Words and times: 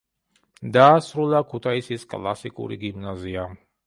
დაასრულა 0.77 1.41
ქუთაისის 1.51 2.05
კლასიკური 2.15 2.79
გიმნაზია. 2.85 3.45